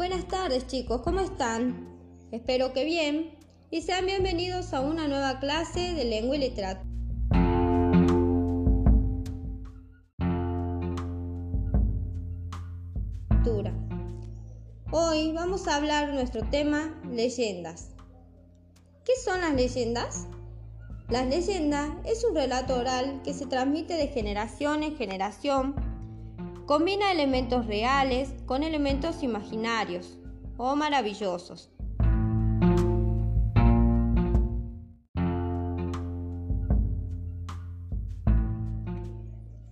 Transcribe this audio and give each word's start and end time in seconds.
Buenas 0.00 0.26
tardes 0.28 0.66
chicos, 0.66 1.02
¿cómo 1.02 1.20
están? 1.20 1.86
Espero 2.32 2.72
que 2.72 2.86
bien 2.86 3.36
y 3.70 3.82
sean 3.82 4.06
bienvenidos 4.06 4.72
a 4.72 4.80
una 4.80 5.06
nueva 5.06 5.40
clase 5.40 5.92
de 5.92 6.06
lengua 6.06 6.36
y 6.36 6.38
literatura. 6.38 6.86
Hoy 14.90 15.32
vamos 15.32 15.68
a 15.68 15.76
hablar 15.76 16.14
nuestro 16.14 16.48
tema 16.48 16.98
leyendas. 17.10 17.90
¿Qué 19.04 19.12
son 19.22 19.42
las 19.42 19.52
leyendas? 19.52 20.28
Las 21.10 21.26
leyendas 21.26 21.90
es 22.06 22.24
un 22.24 22.34
relato 22.34 22.74
oral 22.74 23.20
que 23.22 23.34
se 23.34 23.44
transmite 23.44 23.92
de 23.98 24.08
generación 24.08 24.82
en 24.82 24.96
generación. 24.96 25.89
Combina 26.70 27.10
elementos 27.10 27.66
reales 27.66 28.32
con 28.46 28.62
elementos 28.62 29.24
imaginarios 29.24 30.20
o 30.56 30.76
maravillosos. 30.76 31.68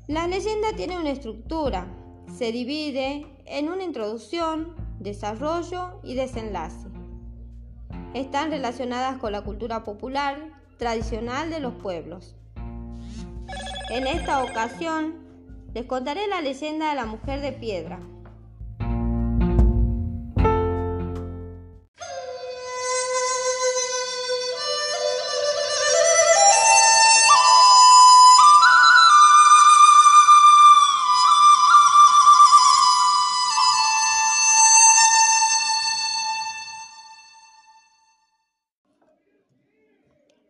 La 0.09 0.27
leyenda 0.27 0.73
tiene 0.75 0.99
una 0.99 1.11
estructura. 1.11 1.87
Se 2.37 2.51
divide 2.51 3.29
en 3.47 3.69
una 3.69 3.85
introducción, 3.85 4.75
desarrollo 4.99 6.01
y 6.03 6.17
desenlace. 6.17 6.89
Están 8.13 8.51
relacionadas 8.51 9.19
con 9.19 9.31
la 9.31 9.43
cultura 9.43 9.85
popular 9.85 10.51
tradicional 10.79 11.49
de 11.49 11.61
los 11.61 11.75
pueblos. 11.75 12.35
En 13.89 14.09
esta 14.09 14.43
ocasión 14.43 15.28
les 15.75 15.85
contaré 15.87 16.27
la 16.27 16.41
leyenda 16.41 16.91
de 16.91 16.97
la 16.97 17.05
mujer 17.05 17.41
de 17.41 17.53
piedra. 17.53 18.01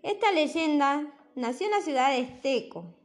Esta 0.03 0.33
leyenda 0.33 1.07
nació 1.35 1.67
en 1.67 1.73
la 1.73 1.81
ciudad 1.81 2.11
de 2.11 2.20
Esteco, 2.20 2.98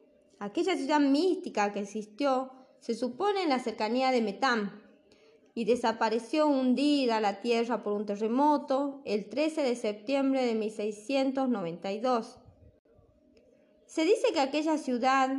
aquella 0.43 0.75
ciudad 0.75 0.99
mística 0.99 1.71
que 1.71 1.79
existió, 1.79 2.51
se 2.79 2.95
supone, 2.95 3.43
en 3.43 3.49
la 3.49 3.59
cercanía 3.59 4.11
de 4.11 4.21
Metam, 4.21 4.81
y 5.55 5.63
desapareció 5.63 6.47
hundida 6.47 7.21
la 7.21 7.39
tierra 7.39 7.81
por 7.81 7.93
un 7.93 8.05
terremoto 8.05 9.01
el 9.05 9.29
13 9.29 9.61
de 9.61 9.75
septiembre 9.77 10.45
de 10.45 10.55
1692. 10.55 12.39
Se 13.85 14.03
dice 14.03 14.33
que 14.33 14.41
aquella 14.41 14.77
ciudad, 14.77 15.29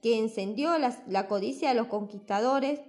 que 0.00 0.16
encendió 0.16 0.78
la, 0.78 0.96
la 1.08 1.26
codicia 1.26 1.70
de 1.70 1.74
los 1.74 1.88
conquistadores, 1.88 2.80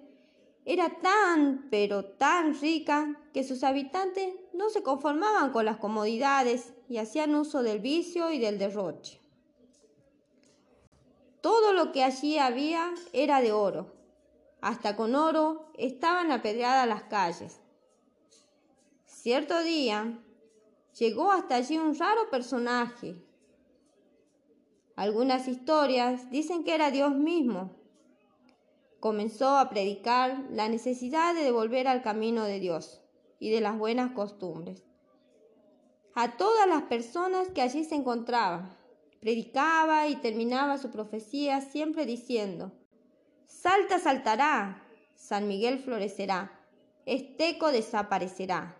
era 0.64 1.00
tan, 1.02 1.70
pero 1.72 2.06
tan 2.06 2.60
rica 2.60 3.20
que 3.34 3.44
sus 3.44 3.64
habitantes 3.64 4.36
no 4.54 4.70
se 4.70 4.84
conformaban 4.84 5.52
con 5.52 5.66
las 5.66 5.78
comodidades 5.78 6.74
y 6.88 6.98
hacían 6.98 7.34
uso 7.34 7.64
del 7.64 7.80
vicio 7.80 8.32
y 8.32 8.38
del 8.38 8.60
derroche. 8.60 9.22
Todo 11.48 11.72
lo 11.72 11.94
que 11.94 12.04
allí 12.04 12.38
había 12.38 12.94
era 13.14 13.40
de 13.40 13.54
oro. 13.54 13.94
Hasta 14.60 14.98
con 14.98 15.16
oro 15.16 15.72
estaban 15.78 16.30
apedreadas 16.34 16.86
las 16.90 17.04
calles. 17.04 17.62
Cierto 19.06 19.64
día 19.64 20.20
llegó 21.00 21.32
hasta 21.32 21.56
allí 21.56 21.78
un 21.78 21.98
raro 21.98 22.30
personaje. 22.30 23.16
Algunas 24.98 25.48
historias 25.48 26.30
dicen 26.32 26.66
que 26.66 26.76
era 26.76 26.92
Dios 26.92 27.16
mismo, 27.16 27.72
comenzó 29.00 29.58
a 29.58 29.70
predicar 29.70 30.48
la 30.52 30.68
necesidad 30.68 31.34
de 31.34 31.44
devolver 31.44 31.88
al 31.88 32.02
camino 32.02 32.44
de 32.44 32.60
Dios 32.60 33.00
y 33.40 33.52
de 33.52 33.62
las 33.62 33.78
buenas 33.78 34.12
costumbres. 34.12 34.84
A 36.14 36.36
todas 36.36 36.68
las 36.68 36.82
personas 36.82 37.48
que 37.48 37.62
allí 37.62 37.86
se 37.86 37.96
encontraban, 37.96 38.76
predicaba 39.20 40.08
y 40.08 40.16
terminaba 40.18 40.78
su 40.78 40.92
profecía 40.92 41.62
siempre 41.62 42.06
diciendo, 42.06 42.72
Salta 43.46 44.00
saltará, 44.00 44.84
San 45.16 45.48
Miguel 45.48 45.80
florecerá, 45.80 46.52
Esteco 47.06 47.72
desaparecerá. 47.72 48.78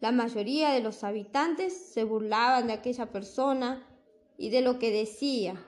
La 0.00 0.12
mayoría 0.12 0.70
de 0.70 0.80
los 0.80 1.02
habitantes 1.02 1.76
se 1.76 2.04
burlaban 2.04 2.68
de 2.68 2.72
aquella 2.72 3.06
persona 3.06 3.84
y 4.36 4.50
de 4.50 4.62
lo 4.62 4.78
que 4.78 4.92
decía, 4.92 5.62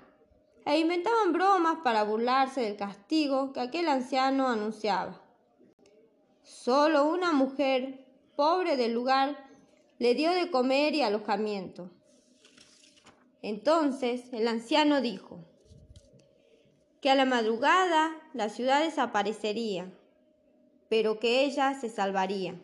e 0.65 0.79
inventaban 0.79 1.33
bromas 1.33 1.79
para 1.83 2.05
burlarse 2.05 2.61
del 2.61 2.77
castigo 2.77 3.53
que 3.53 3.61
aquel 3.61 3.89
anciano 3.89 4.49
anunciaba. 4.49 5.21
Solo 6.43 7.09
una 7.09 7.33
mujer, 7.33 8.07
pobre 8.37 8.77
del 8.77 8.93
lugar, 8.93 9.49
le 9.99 10.15
dio 10.15 10.31
de 10.33 10.51
comer 10.51 10.95
y 10.95 11.03
alojamiento. 11.03 11.91
Entonces 13.43 14.33
el 14.33 14.49
anciano 14.49 15.01
dijo 15.01 15.45
que 17.01 17.11
a 17.11 17.15
la 17.15 17.25
madrugada 17.25 18.15
la 18.35 18.49
ciudad 18.49 18.83
desaparecería, 18.83 19.91
pero 20.89 21.19
que 21.19 21.45
ella 21.45 21.79
se 21.81 21.89
salvaría. 21.89 22.61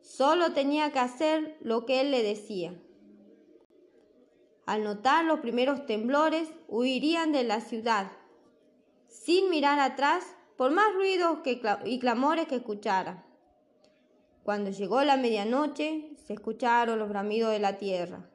Solo 0.00 0.52
tenía 0.52 0.92
que 0.92 0.98
hacer 0.98 1.56
lo 1.60 1.86
que 1.86 2.00
él 2.00 2.10
le 2.10 2.22
decía. 2.22 2.74
Al 4.66 4.82
notar 4.82 5.24
los 5.24 5.40
primeros 5.40 5.86
temblores, 5.86 6.48
huirían 6.68 7.32
de 7.32 7.44
la 7.44 7.60
ciudad, 7.60 8.10
sin 9.08 9.50
mirar 9.50 9.78
atrás, 9.78 10.24
por 10.56 10.70
más 10.70 10.94
ruidos 10.94 11.38
y 11.84 11.98
clamores 11.98 12.46
que 12.46 12.56
escuchara. 12.56 13.24
Cuando 14.42 14.70
llegó 14.70 15.02
la 15.02 15.16
medianoche, 15.16 16.10
se 16.26 16.34
escucharon 16.34 16.98
los 16.98 17.08
bramidos 17.08 17.50
de 17.50 17.58
la 17.58 17.78
tierra. 17.78 18.28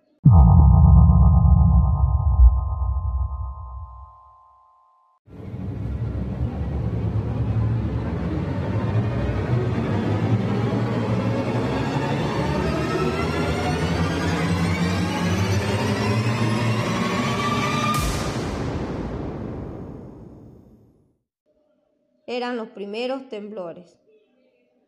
Eran 22.29 22.57
los 22.57 22.69
primeros 22.69 23.27
temblores. 23.27 23.97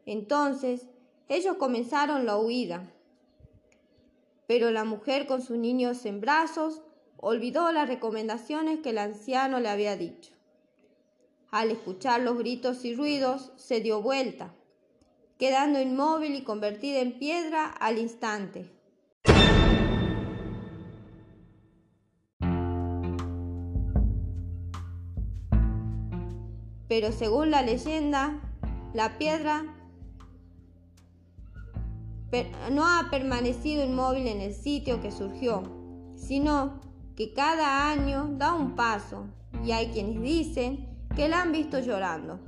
Entonces 0.06 0.85
ellos 1.28 1.57
comenzaron 1.57 2.28
la 2.28 2.38
huida, 2.38 2.94
pero 4.46 4.69
la 4.69 4.84
mujer 4.84 5.25
con 5.25 5.41
sus 5.41 5.57
niños 5.57 6.06
en 6.06 6.22
brazos 6.22 6.84
olvidó 7.18 7.72
las 7.72 7.88
recomendaciones 7.88 8.81
que 8.81 8.91
el 8.91 9.00
anciano 9.00 9.59
le 9.59 9.69
había 9.69 9.97
dicho. 9.97 10.34
Al 11.50 11.72
escuchar 11.72 12.22
los 12.22 12.38
gritos 12.38 12.85
y 12.85 12.94
ruidos, 12.94 13.51
se 13.56 13.80
dio 13.80 14.03
vuelta, 14.03 14.53
quedando 15.40 15.81
inmóvil 15.81 16.35
y 16.35 16.44
convertida 16.44 17.00
en 17.00 17.18
piedra 17.18 17.65
al 17.65 17.98
instante. 17.98 18.69
Pero 26.91 27.13
según 27.13 27.51
la 27.51 27.61
leyenda, 27.61 28.41
la 28.93 29.17
piedra 29.17 29.63
no 32.69 32.85
ha 32.85 33.09
permanecido 33.09 33.85
inmóvil 33.85 34.27
en 34.27 34.41
el 34.41 34.53
sitio 34.53 34.99
que 34.99 35.09
surgió, 35.09 35.63
sino 36.17 36.81
que 37.15 37.33
cada 37.33 37.89
año 37.89 38.31
da 38.33 38.53
un 38.53 38.75
paso 38.75 39.27
y 39.63 39.71
hay 39.71 39.88
quienes 39.91 40.21
dicen 40.21 40.89
que 41.15 41.29
la 41.29 41.43
han 41.43 41.53
visto 41.53 41.79
llorando. 41.79 42.41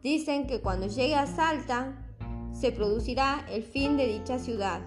Dicen 0.00 0.46
que 0.46 0.60
cuando 0.60 0.86
llegue 0.86 1.16
a 1.16 1.26
Salta 1.26 2.06
se 2.52 2.70
producirá 2.70 3.44
el 3.50 3.64
fin 3.64 3.96
de 3.96 4.06
dicha 4.06 4.38
ciudad. 4.38 4.80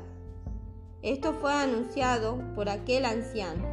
Esto 1.02 1.34
fue 1.34 1.54
anunciado 1.54 2.40
por 2.56 2.70
aquel 2.70 3.04
anciano. 3.04 3.68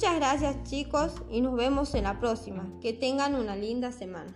Muchas 0.00 0.16
gracias 0.16 0.62
chicos 0.62 1.12
y 1.28 1.42
nos 1.42 1.54
vemos 1.54 1.94
en 1.94 2.04
la 2.04 2.18
próxima. 2.20 2.66
Que 2.80 2.94
tengan 2.94 3.34
una 3.34 3.54
linda 3.54 3.92
semana. 3.92 4.34